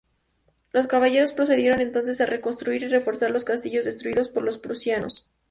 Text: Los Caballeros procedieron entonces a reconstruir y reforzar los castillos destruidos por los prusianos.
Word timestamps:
Los 0.71 0.87
Caballeros 0.87 1.31
procedieron 1.31 1.79
entonces 1.79 2.19
a 2.21 2.25
reconstruir 2.25 2.81
y 2.81 2.87
reforzar 2.87 3.29
los 3.29 3.45
castillos 3.45 3.85
destruidos 3.85 4.29
por 4.29 4.43
los 4.43 4.57
prusianos. 4.57 5.29